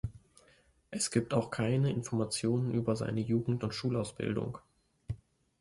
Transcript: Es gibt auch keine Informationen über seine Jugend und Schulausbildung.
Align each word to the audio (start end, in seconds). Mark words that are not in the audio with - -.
Es 0.89 1.11
gibt 1.11 1.31
auch 1.31 1.51
keine 1.51 1.91
Informationen 1.91 2.73
über 2.73 2.95
seine 2.95 3.21
Jugend 3.21 3.63
und 3.63 3.75
Schulausbildung. 3.75 4.57